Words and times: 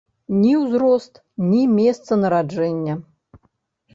Ні 0.43 0.51
ўзрост, 0.61 1.19
ні 1.51 1.59
месца 1.79 2.17
нараджэння. 2.23 2.95